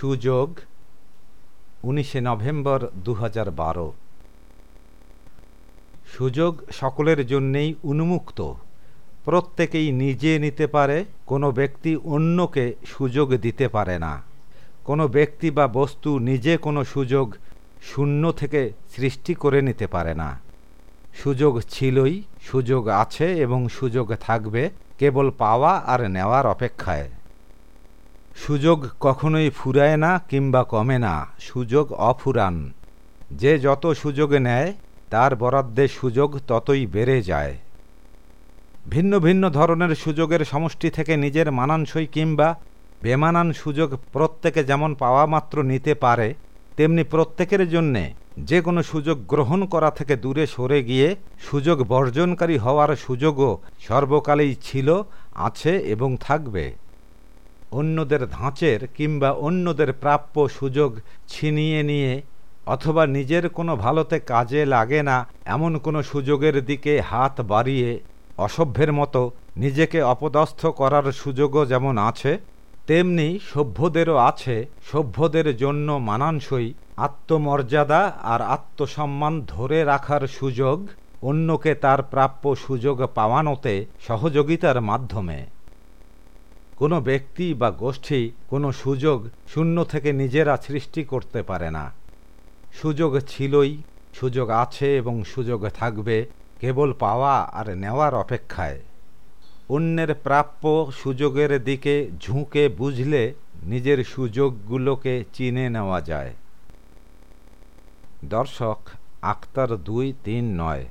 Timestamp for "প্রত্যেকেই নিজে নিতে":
9.24-10.66